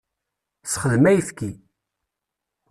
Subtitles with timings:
[0.71, 1.51] Sexdem ayfki.